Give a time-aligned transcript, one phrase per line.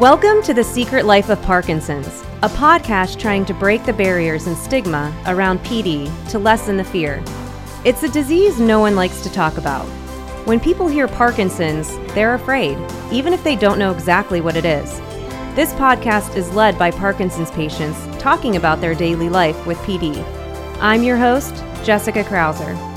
[0.00, 4.56] Welcome to The Secret Life of Parkinson's, a podcast trying to break the barriers and
[4.56, 7.22] stigma around PD to lessen the fear.
[7.84, 9.84] It's a disease no one likes to talk about.
[10.46, 12.78] When people hear Parkinson's, they're afraid,
[13.12, 14.98] even if they don't know exactly what it is.
[15.54, 20.16] This podcast is led by Parkinson's patients talking about their daily life with PD.
[20.80, 21.54] I'm your host,
[21.84, 22.89] Jessica Krauser.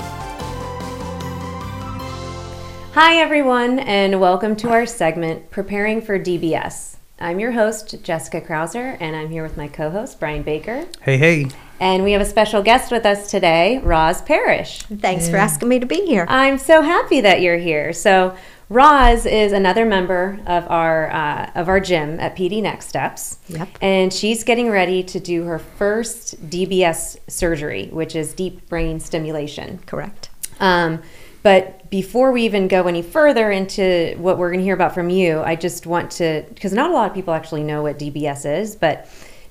[2.94, 6.98] Hi, everyone, and welcome to our segment, Preparing for DBS.
[7.18, 10.86] I'm your host, Jessica Krauser, and I'm here with my co host, Brian Baker.
[11.02, 11.46] Hey, hey.
[11.80, 14.82] And we have a special guest with us today, Roz Parish.
[14.82, 15.32] Thanks yeah.
[15.32, 16.24] for asking me to be here.
[16.28, 17.92] I'm so happy that you're here.
[17.92, 18.36] So,
[18.68, 23.40] Roz is another member of our uh, of our gym at PD Next Steps.
[23.48, 23.70] Yep.
[23.80, 29.80] And she's getting ready to do her first DBS surgery, which is deep brain stimulation.
[29.84, 30.30] Correct.
[30.60, 31.02] Um,
[31.44, 35.10] but before we even go any further into what we're going to hear about from
[35.10, 38.60] you, I just want to, because not a lot of people actually know what DBS
[38.60, 39.06] is, but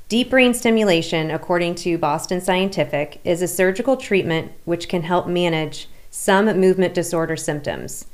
[0.09, 5.87] deep brain stimulation, according to Boston Scientific, is a surgical treatment which can help manage
[6.09, 8.07] some movement disorder symptoms.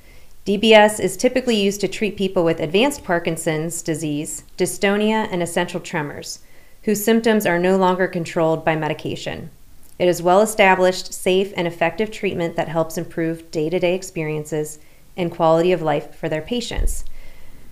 [0.45, 6.39] DBS is typically used to treat people with advanced Parkinson's disease, dystonia, and essential tremors,
[6.83, 9.51] whose symptoms are no longer controlled by medication.
[9.99, 14.79] It is well established, safe, and effective treatment that helps improve day to day experiences
[15.17, 17.03] and quality of life for their patients.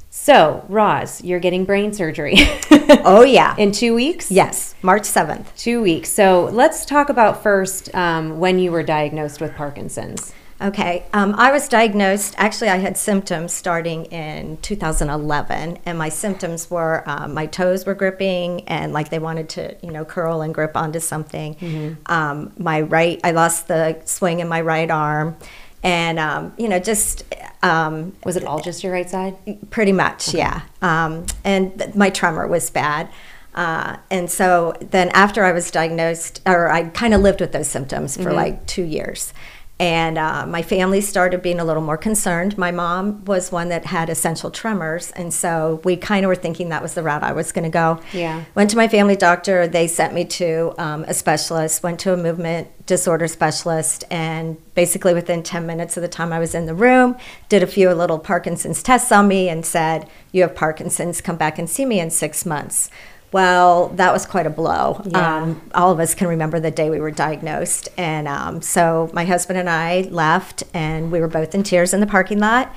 [0.09, 2.35] So, Roz, you're getting brain surgery.
[3.05, 3.55] oh, yeah.
[3.57, 4.31] In two weeks?
[4.31, 5.55] Yes, March 7th.
[5.57, 6.09] Two weeks.
[6.09, 10.33] So, let's talk about first um, when you were diagnosed with Parkinson's.
[10.59, 12.33] Okay, um, I was diagnosed.
[12.37, 17.93] Actually, I had symptoms starting in 2011, and my symptoms were uh, my toes were
[17.93, 21.55] gripping and like they wanted to, you know, curl and grip onto something.
[21.55, 22.11] Mm-hmm.
[22.11, 25.37] Um, my right, I lost the swing in my right arm,
[25.83, 27.23] and um, you know, just
[27.61, 29.37] um, was it all just your right side?
[29.69, 30.39] Pretty much, okay.
[30.39, 30.61] yeah.
[30.81, 33.09] Um, and th- my tremor was bad.
[33.53, 37.67] Uh, and so then after I was diagnosed, or I kind of lived with those
[37.67, 38.35] symptoms for mm-hmm.
[38.35, 39.33] like two years.
[39.79, 42.57] And uh, my family started being a little more concerned.
[42.57, 46.69] My mom was one that had essential tremors, and so we kind of were thinking
[46.69, 47.99] that was the route I was going to go.
[48.11, 48.43] Yeah.
[48.55, 49.67] Went to my family doctor.
[49.67, 51.83] They sent me to um, a specialist.
[51.83, 56.39] Went to a movement disorder specialist, and basically within 10 minutes of the time I
[56.39, 57.15] was in the room,
[57.47, 61.21] did a few little Parkinson's tests on me, and said, "You have Parkinson's.
[61.21, 62.89] Come back and see me in six months."
[63.31, 65.01] Well, that was quite a blow.
[65.05, 65.37] Yeah.
[65.37, 67.89] Um, all of us can remember the day we were diagnosed.
[67.97, 71.99] And um, so my husband and I left, and we were both in tears in
[71.99, 72.73] the parking lot.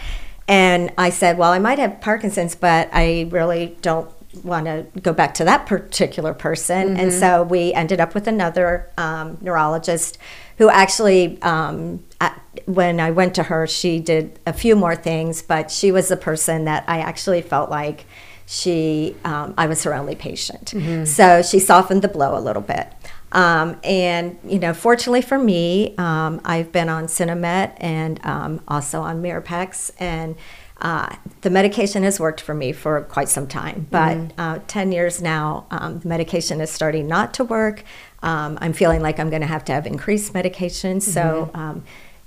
[0.48, 4.10] And I said, Well, I might have Parkinson's, but I really don't
[4.44, 6.88] want to go back to that particular person.
[6.88, 6.96] Mm-hmm.
[7.00, 10.18] And so we ended up with another um, neurologist
[10.58, 15.42] who actually, um, at, when I went to her, she did a few more things,
[15.42, 18.04] but she was the person that I actually felt like
[18.50, 20.72] she um, i was her only patient.
[20.74, 21.04] Mm-hmm.
[21.04, 22.88] so she softened the blow a little bit.
[23.32, 29.02] Um, and you know fortunately for me um, i've been on Sinemet and um, also
[29.02, 30.34] on mirapex and
[30.80, 33.86] uh, the medication has worked for me for quite some time.
[33.90, 34.40] But mm-hmm.
[34.40, 37.84] uh, 10 years now um, the medication is starting not to work.
[38.22, 41.00] Um, i'm feeling like i'm going to have to have increased medication.
[41.00, 41.80] So mm-hmm.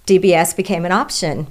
[0.08, 1.48] dbs became an option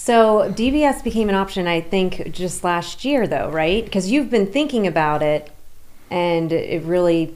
[0.00, 3.84] so DBS became an option, I think, just last year, though, right?
[3.84, 5.50] Because you've been thinking about it,
[6.08, 7.34] and it really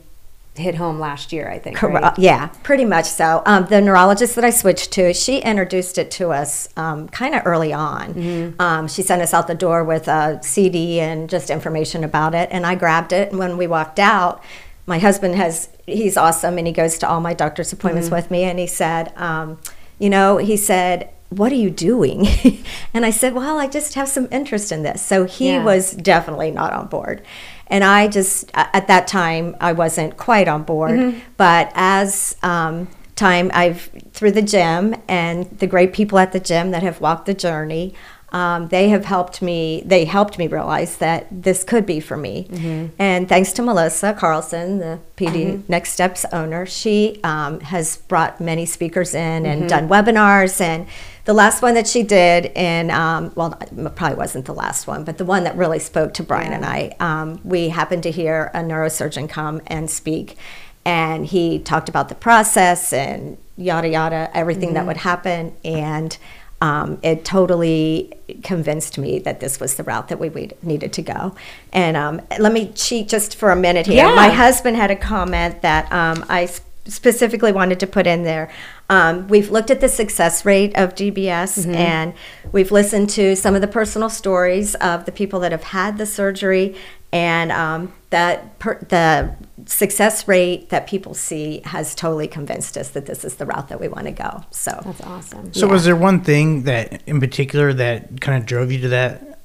[0.55, 1.77] hit home last year, I think.
[1.77, 2.05] Correct.
[2.05, 2.19] Right?
[2.21, 3.43] Yeah, pretty much so.
[3.47, 7.43] Um, the neurologist that I switched to, she introduced it to us um, kind of
[7.45, 8.15] early on.
[8.15, 8.63] Mm-hmm.
[8.63, 12.49] Um, she sent us out the door with a CD and just information about it,
[12.53, 13.31] and I grabbed it.
[13.31, 14.41] And when we walked out,
[14.87, 18.15] my husband has, he's awesome, and he goes to all my doctor's appointments mm-hmm.
[18.15, 19.59] with me, and he said, um,
[19.99, 22.27] you know, he said, what are you doing?
[22.95, 25.03] and I said, well, I just have some interest in this.
[25.03, 25.65] So he yeah.
[25.65, 27.23] was definitely not on board.
[27.67, 30.93] And I just, at that time, I wasn't quite on board.
[30.93, 31.19] Mm-hmm.
[31.37, 36.71] But as um, time, I've, through the gym and the great people at the gym
[36.73, 37.95] that have walked the journey,
[38.33, 42.49] um, they have helped me they helped me realize that this could be for me
[42.51, 42.87] mm-hmm.
[42.99, 45.63] and thanks to melissa carlson the pd mm-hmm.
[45.69, 49.69] next steps owner she um, has brought many speakers in and mm-hmm.
[49.69, 50.87] done webinars and
[51.25, 53.51] the last one that she did and um, well
[53.95, 56.57] probably wasn't the last one but the one that really spoke to brian yeah.
[56.57, 60.37] and i um, we happened to hear a neurosurgeon come and speak
[60.85, 64.89] and he talked about the process and yada yada everything that mm-hmm.
[64.89, 66.19] would happen and
[66.63, 68.15] um, it totally
[68.45, 71.35] convinced me that this was the route that we, we needed to go.
[71.73, 73.97] And um, let me cheat just for a minute here.
[73.97, 74.15] Yeah.
[74.15, 76.49] My husband had a comment that um, I
[76.87, 78.51] specifically wanted to put in there.
[78.91, 81.75] Um, we've looked at the success rate of DBS mm-hmm.
[81.75, 82.15] and
[82.51, 86.07] we've listened to some of the personal stories of the people that have had the
[86.07, 86.77] surgery
[87.13, 89.35] and um, that per, the
[89.67, 93.79] success rate that people see has totally convinced us that this is the route that
[93.81, 94.45] we want to go.
[94.51, 95.53] So That's awesome.
[95.53, 95.73] So Yeah.
[95.73, 99.39] was there one thing that in particular that kind of drove you to that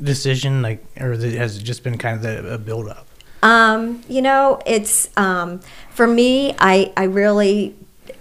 [0.00, 3.06] decision, like, or has it just been kind of the, a build up?
[3.42, 5.60] Um, you know, it's um,
[5.90, 6.54] for me.
[6.58, 7.74] I I really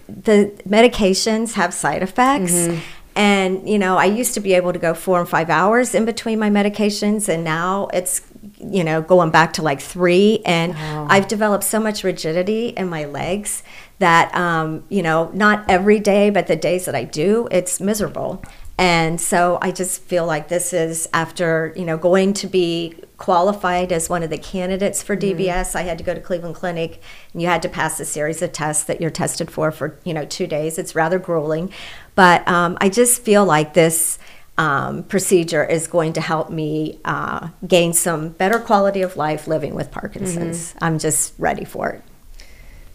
[0.07, 2.67] the medications have side effects.
[3.13, 6.05] And you know, I used to be able to go four and five hours in
[6.05, 8.21] between my medications, and now it's
[8.59, 10.41] you know going back to like three.
[10.45, 11.07] And Wow.
[11.09, 13.63] I've developed so much rigidity in my legs
[13.99, 18.41] that um, you know, not every day, but the days that I do, it's miserable.
[18.77, 23.91] And so I just feel like this is after, you know, going to be qualified
[23.91, 25.75] as one of the candidates for DBS.
[25.75, 26.99] I had to go to Cleveland Clinic
[27.33, 30.11] and you had to pass a series of tests that you're tested for for, you
[30.11, 30.79] know, two days.
[30.79, 31.71] It's rather grueling.
[32.15, 34.17] But um, I just feel like this
[34.57, 39.75] um, procedure is going to help me uh, gain some better quality of life living
[39.75, 40.73] with Parkinson's.
[40.81, 42.03] I'm just ready for it.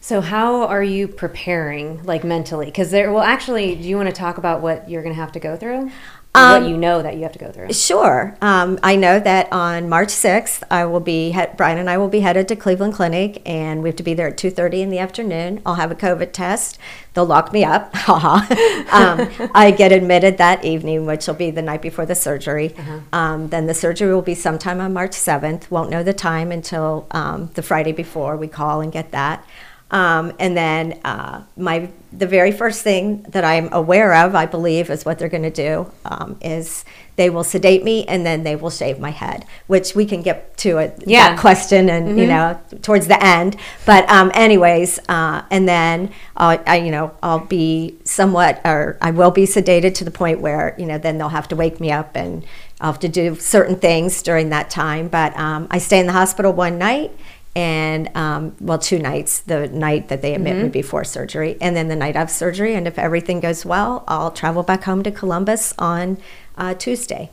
[0.00, 2.66] So how are you preparing, like mentally?
[2.66, 5.32] Because there, well, actually, do you want to talk about what you're going to have
[5.32, 5.90] to go through?
[6.36, 7.72] Um, what you know that you have to go through?
[7.72, 8.36] Sure.
[8.40, 12.20] Um, I know that on March 6th, I will be Brian and I will be
[12.20, 15.60] headed to Cleveland Clinic, and we have to be there at 2:30 in the afternoon.
[15.64, 16.78] I'll have a COVID test.
[17.14, 17.94] They'll lock me up.
[18.06, 18.44] Haha.
[18.92, 22.74] um, I get admitted that evening, which will be the night before the surgery.
[23.12, 25.70] Um, then the surgery will be sometime on March 7th.
[25.70, 29.44] Won't know the time until um, the Friday before we call and get that.
[29.90, 34.90] Um, and then uh, my the very first thing that I'm aware of, I believe,
[34.90, 36.84] is what they're going to do um, is
[37.16, 40.56] they will sedate me and then they will shave my head, which we can get
[40.58, 41.30] to it Yeah.
[41.30, 43.56] that question and you know towards the end.
[43.84, 49.12] But um, anyways, uh, and then I'll, I you know I'll be somewhat or I
[49.12, 51.92] will be sedated to the point where you know then they'll have to wake me
[51.92, 52.44] up and
[52.80, 55.08] I'll have to do certain things during that time.
[55.08, 57.12] But um, I stay in the hospital one night
[57.56, 59.40] and um, well, two nights.
[59.40, 62.74] The night that they admit me before surgery, and then the night of surgery.
[62.74, 66.18] And if everything goes well, I'll travel back home to Columbus on
[66.58, 67.30] uh, Tuesday.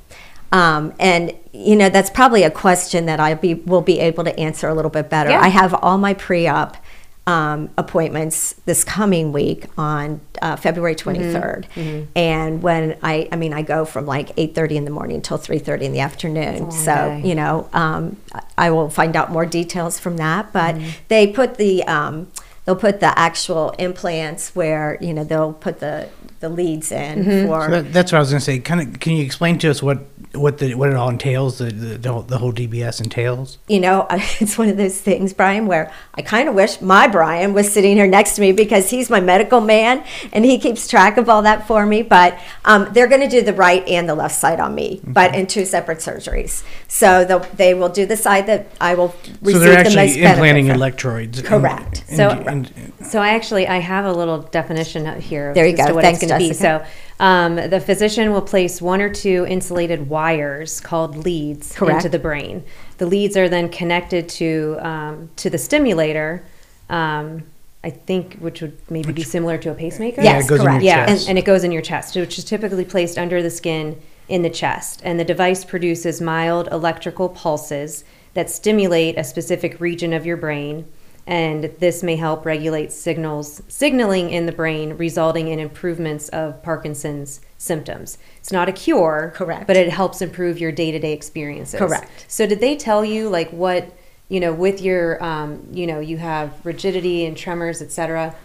[0.54, 4.40] Um, and you know that's probably a question that I be will be able to
[4.40, 5.32] answer a little bit better.
[5.32, 5.42] Yeah.
[5.42, 6.78] I have all my pre-op
[7.26, 13.62] um, appointments this coming week on uh, February 23rd, and when I I mean I
[13.62, 16.72] go from like 8:30 in the morning until 3:30 in the afternoon.
[16.72, 17.22] So day.
[17.24, 18.18] you know um,
[18.58, 20.52] I will find out more details from that.
[20.52, 20.76] But
[21.08, 22.28] they put the um,
[22.66, 26.10] they'll put the actual implants where you know they'll put the
[26.44, 28.60] the leads in for So that, that's what I was going to say.
[28.60, 30.00] Kind of, can you explain to us what
[30.34, 31.60] what the what it all entails?
[31.60, 33.60] The the, the, whole, DBS entails.
[33.68, 37.54] you know, it's one of those things, Brian, where I kind of wish my Brian
[37.54, 40.04] was sitting here next to me because he's my medical man
[40.34, 42.02] and he keeps track of all that for me.
[42.02, 45.34] But um, they're going to do the right and the left side on me, but
[45.34, 46.64] in two separate surgeries.
[46.88, 49.96] So the, they will do the side that I will receive So they're the actually
[50.08, 50.76] most benefit implanting from.
[50.76, 51.42] electrodes.
[51.42, 52.04] Correct.
[52.10, 52.72] and- So- and-
[53.06, 55.54] So I actually I have a little definition out here.
[55.54, 55.88] There you go.
[55.88, 56.48] To what Thanks, it's going to be.
[56.50, 56.86] Jessica.
[57.20, 61.98] So um, the physician will place one or two insulated wires called leads Correct.
[61.98, 62.64] into the brain.
[62.98, 66.44] The leads are then connected to um, to the stimulator.
[66.90, 67.44] Um,
[67.84, 70.22] I think which would maybe be similar to a pacemaker.
[70.22, 70.86] Yeah, Yes, it goes in your correct.
[70.86, 74.02] Yeah, and, and it goes in your chest, which is typically placed under the skin
[74.30, 75.02] in the chest.
[75.04, 80.86] And the device produces mild electrical pulses that stimulate a specific region of your brain.
[81.26, 87.40] And this may help regulate signals, signaling in the brain, resulting in improvements of Parkinson's
[87.58, 88.18] symptoms.
[88.40, 89.68] It's not a cure, Correct.
[89.68, 91.80] But it helps improve your day-to-day experiences.
[91.80, 92.26] Correct.
[92.28, 93.96] So, did they tell you like what
[94.28, 98.36] you know with your, um, you know, you have rigidity and tremors, etc.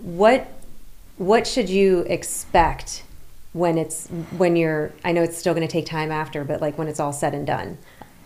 [0.00, 0.46] What
[1.20, 3.02] what should you expect
[3.52, 4.06] when it's
[4.38, 6.98] when you're i know it's still going to take time after but like when it's
[6.98, 7.76] all said and done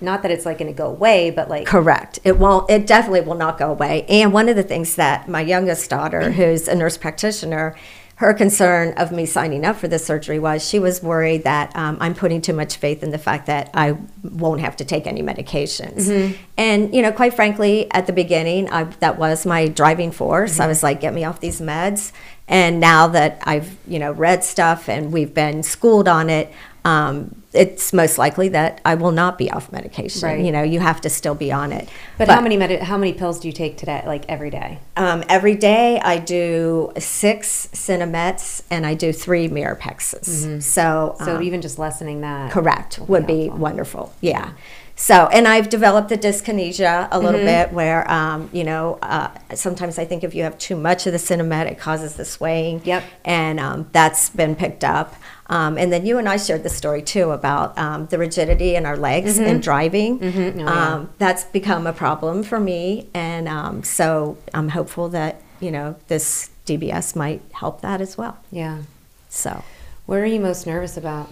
[0.04, 2.18] not that it's like going to go away but like Correct.
[2.24, 2.70] It won't.
[2.70, 4.04] It definitely will not go away.
[4.08, 6.32] And one of the things that my youngest daughter, mm-hmm.
[6.32, 7.74] who's a nurse practitioner,
[8.16, 11.96] her concern of me signing up for this surgery was she was worried that um,
[12.00, 15.20] I'm putting too much faith in the fact that I won't have to take any
[15.20, 16.08] medications.
[16.08, 16.42] Mm-hmm.
[16.56, 20.54] And you know, quite frankly, at the beginning, I, that was my driving force.
[20.54, 20.62] Mm-hmm.
[20.62, 22.12] I was like, "Get me off these meds."
[22.46, 26.52] And now that I've you know read stuff and we've been schooled on it.
[26.84, 30.28] Um, it's most likely that I will not be off medication.
[30.28, 30.44] Right.
[30.44, 31.88] You know, you have to still be on it.
[32.18, 35.22] but, how many medi- how many pills do you take today like every day Um,
[35.28, 40.62] every day I do six Sinemets and I do three Mirapexes.
[40.62, 43.58] So, so um, even just lessening that correct would be helpful.
[43.60, 44.14] wonderful.
[44.20, 44.50] Yeah.
[44.96, 49.98] So, and I've developed the dyskinesia a little bit where, um, you know, uh, sometimes
[49.98, 52.82] I think if you have too much of the Sinemet, it causes the swaying.
[52.84, 53.02] Yep.
[53.24, 55.14] And um, that's been picked up.
[55.46, 58.86] Um, and then you and I shared the story too about um, the rigidity in
[58.86, 60.20] our legs and driving.
[60.22, 60.94] Oh, yeah.
[60.94, 65.96] um, that's become a problem for me, and um, so I'm hopeful that you know
[66.08, 68.38] this DBS might help that as well.
[68.50, 68.82] Yeah.
[69.28, 69.62] So.
[70.06, 71.30] What are you most nervous about?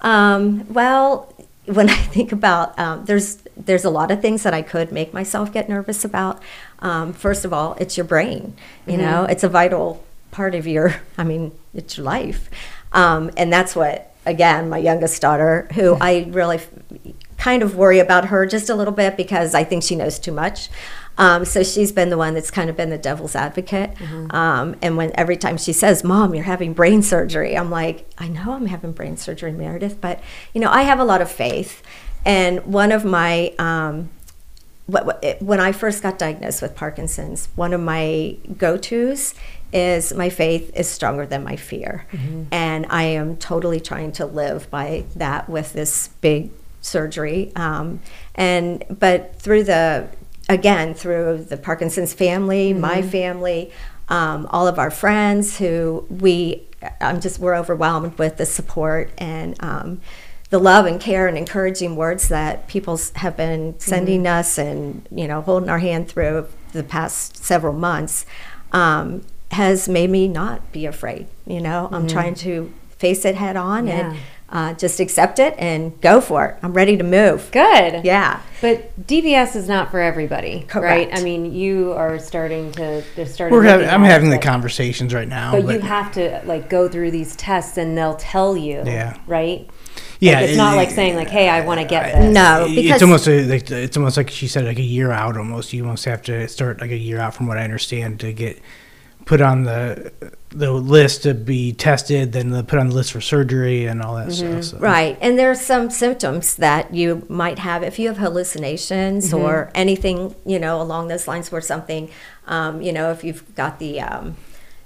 [0.00, 1.32] Um, well,
[1.68, 5.12] when I think about um, there's there's a lot of things that I could make
[5.12, 6.42] myself get nervous about.
[6.80, 8.54] Um, first of all, it's your brain.
[8.86, 11.00] You know, it's a vital part of your.
[11.18, 12.48] I mean, it's your life,
[12.92, 16.60] um, and that's what again my youngest daughter, who I really
[17.36, 20.32] kind of worry about her just a little bit because I think she knows too
[20.32, 20.68] much.
[21.18, 23.90] Um, so she's been the one that's kind of been the devil's advocate.
[24.30, 28.28] Um, and when every time she says, "Mom, you're having brain surgery," I'm like, "I
[28.28, 30.20] know I'm having brain surgery, Meredith, but
[30.54, 31.82] you know I have a lot of faith."
[32.24, 34.10] And one of my um,
[34.86, 39.34] what, what, it- when I first got diagnosed with Parkinson's, one of my go-tos
[39.72, 42.06] is my faith is stronger than my fear,
[42.50, 47.52] and I am totally trying to live by that with this big surgery.
[47.56, 48.00] Um,
[48.34, 50.08] and but through the
[50.48, 53.70] again through the Parkinson's family, my family,
[54.08, 56.62] um, all of our friends who we
[57.00, 59.56] I'm just we're overwhelmed with the support and.
[59.62, 60.00] Um,
[60.50, 65.28] the love and care and encouraging words that people have been sending us and you
[65.28, 68.24] know holding our hand through the past several months
[68.72, 73.56] um, has made me not be afraid you know i'm trying to face it head
[73.56, 74.08] on Yeah.
[74.12, 74.18] and
[74.50, 78.04] uh, just accept it and go for it i'm ready to move Good.
[78.04, 81.08] yeah But DBS is not for everybody, right?
[81.12, 83.04] I mean, you are starting to.
[83.14, 83.56] They're starting.
[83.56, 85.52] We're having, I'm at it, having the conversations right now.
[85.52, 88.82] But, But, you have to like go through these tests, and they'll tell you.
[88.84, 89.16] Yeah.
[89.28, 89.70] Right.
[90.18, 92.64] yeah, Like, it's it- not like saying like, "Hey, I want to get this." no
[92.66, 95.72] it's because almost a, like it's almost like she said like a year out almost
[95.72, 98.60] you almost have to start like a year out from what i understand to get
[99.28, 100.10] put on the
[100.48, 104.16] the list to be tested then the put on the list for surgery and all
[104.16, 104.78] that stuff so.
[104.78, 105.18] Right.
[105.20, 110.34] And there are some symptoms that you might have if you have hallucinations or anything,
[110.46, 112.10] you know, along those lines where something,
[112.46, 114.36] um, you know, if you've got the, um,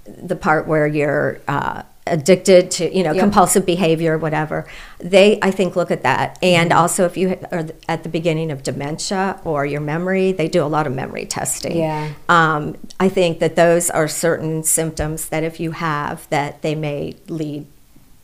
[0.05, 3.21] the part where you're uh, addicted to, you know, Yep.
[3.21, 4.65] compulsive behavior, whatever,
[4.99, 6.37] they, I think, look at that.
[6.41, 10.63] And also if you are at the beginning of dementia or your memory, they do
[10.63, 11.77] a lot of memory testing.
[11.77, 12.11] Yeah.
[12.27, 17.15] Um, I think that those are certain symptoms that if you have, that they may
[17.27, 17.67] lead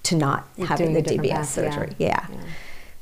[0.04, 1.44] to not having the DBS path, yeah.
[1.44, 1.96] surgery.
[1.98, 2.28] Yeah.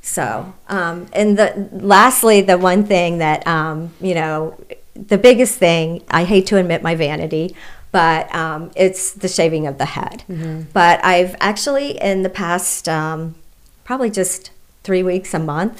[0.01, 4.57] So, um, and the lastly, the one thing that um, you know,
[4.95, 7.55] the biggest thing I hate to admit my vanity,
[7.97, 10.23] but um, it's the shaving of the head.
[10.71, 13.33] But I've actually in the past um,
[13.85, 14.51] probably just
[14.83, 15.77] three weeks a month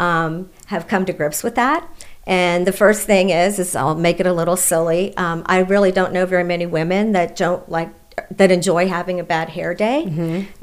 [0.00, 1.86] um, have come to grips with that.
[2.26, 5.14] And the first thing is, is I'll make it a little silly.
[5.18, 7.90] Um, I really don't know very many women that don't like
[8.30, 10.02] that enjoy having a bad hair day.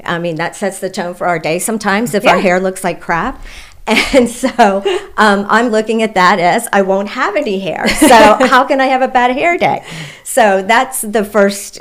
[0.04, 3.00] I mean, that sets the tone for our day sometimes if our hair looks like
[3.00, 3.34] crap.
[4.14, 4.48] And so
[5.16, 7.86] um, I'm looking at that as I won't have any hair.
[7.88, 8.08] So
[8.40, 9.84] how can I have a bad hair day?
[10.24, 11.80] So that's the first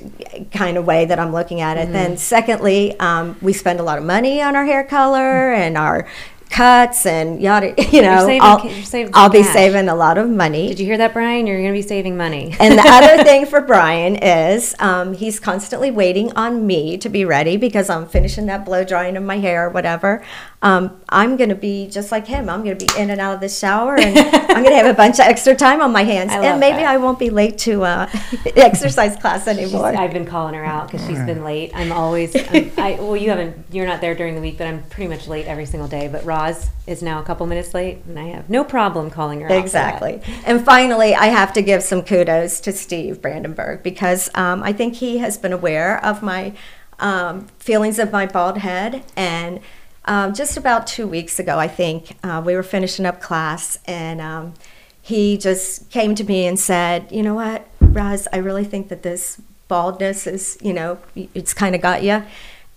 [0.52, 1.92] kind of way that I'm looking at it.
[1.92, 6.08] Then secondly, um, we spend a lot of money on our hair color and our
[6.50, 7.74] cuts and yada.
[7.96, 10.68] You know, saving- I'll, you're saving I'll be saving a lot of money.
[10.68, 11.48] Did you hear that, Brian?
[11.48, 12.56] You're going to be saving money.
[12.60, 17.24] And the other thing for Brian is um, he's constantly waiting on me to be
[17.24, 20.26] ready because I'm finishing that blow drying of my hair or whatever.
[20.62, 22.50] Um, I'm going to be just like him.
[22.50, 24.88] I'm going to be in and out of the shower and I'm going to have
[24.88, 26.32] a bunch of extra time on my hands.
[26.32, 26.88] I and maybe that.
[26.88, 28.10] I won't be late to uh,
[28.56, 29.88] exercise class She's- anymore.
[29.96, 31.72] I've been calling her out because she's been late.
[31.76, 34.82] I'm always, I'm, I well, you haven't, you're not there during the week, but I'm
[34.84, 36.08] pretty much late every single day.
[36.08, 39.46] But Roz is now a couple minutes late, and I have no problem calling her
[39.46, 39.50] out.
[39.50, 40.02] for that.
[40.02, 40.22] Exactly.
[40.46, 44.96] And finally, I have to give some kudos to Steve Brandenburg because um, I think
[44.96, 46.54] he has been aware of my
[46.98, 49.04] um, feelings of my bald head.
[49.16, 49.60] And
[50.06, 54.22] um, just about two weeks ago, I think, uh, we were finishing up class and
[54.22, 54.54] um,
[55.02, 59.04] he just came to me and said, You know what, Roz, I really think that
[59.04, 62.24] this baldness is, you know, it's kind of got you.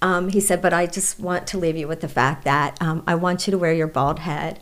[0.00, 3.02] Um, he said, but I just want to leave you with the fact that um,
[3.06, 4.60] I want you to wear your bald head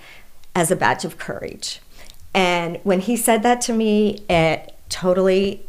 [0.54, 1.80] as a badge of courage.
[2.34, 5.66] And when he said that to me, it totally,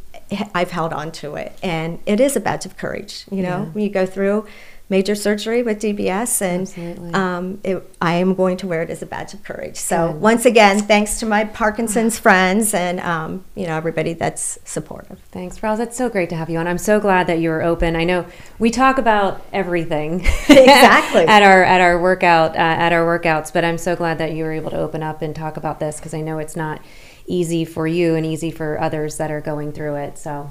[0.56, 1.58] I've held on to it.
[1.62, 3.66] And it is a badge of courage, you know, Yeah.
[3.66, 4.48] when you go through
[4.90, 9.06] major surgery with DBS, and um, it, I am going to wear it as a
[9.06, 9.76] badge of courage.
[9.76, 10.22] So, Good.
[10.22, 15.20] once again, thanks to my Parkinson's friends and, um, you know, everybody that's supportive.
[15.32, 15.78] Thanks, Roz.
[15.78, 16.68] That's so great to have you on.
[16.68, 17.96] I'm so glad that you were open.
[17.96, 18.26] I know
[18.60, 21.26] we talk about everything Exactly.
[21.26, 24.44] at our at our workout uh, at our workouts, but I'm so glad that you
[24.44, 26.82] were able to open up and talk about this because I know it's not
[27.28, 30.18] easy for you and easy for others that are going through it.
[30.18, 30.50] So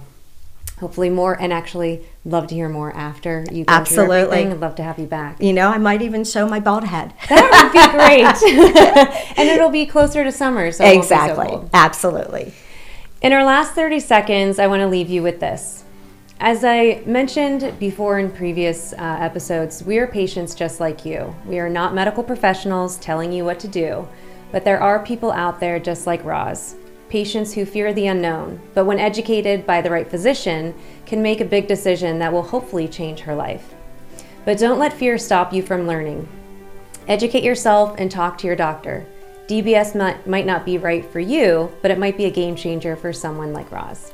[0.79, 4.39] hopefully more and actually love to hear more after you go Absolutely.
[4.47, 5.41] I'd love to have you back.
[5.41, 7.15] You know, I might even show my bald head.
[7.29, 9.39] That would be great.
[9.39, 10.71] and it'll be closer to summer.
[10.73, 11.69] So it so exactly.
[11.73, 12.53] Absolutely.
[13.23, 15.85] In our last 30 seconds, I want to leave you with this.
[16.39, 21.35] As I mentioned before in previous uh, episodes, we are patients just like you.
[21.47, 24.07] We are not medical professionals telling you what to do,
[24.53, 26.77] but there are people out there just like Roz.
[27.09, 30.75] Patients who fear the unknown, but when educated by the right physician,
[31.07, 33.75] can make a big decision that will hopefully change her life.
[34.45, 36.29] But don't let fear stop you from learning.
[37.09, 39.07] Educate yourself and talk to your doctor.
[39.47, 42.97] DBS might, might not be right for you, but it might be a game changer
[42.97, 44.13] for someone like Roz.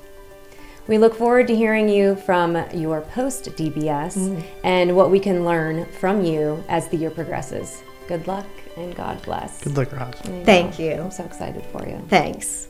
[0.88, 4.40] We look forward to hearing you from your post DBS mm-hmm.
[4.64, 7.82] and what we can learn from you as the year progresses.
[8.08, 8.46] Good luck
[8.76, 9.62] and God bless.
[9.62, 10.14] Good luck, Roz.
[10.44, 10.92] Thank you.
[10.92, 12.04] I'm so excited for you.
[12.08, 12.68] Thanks.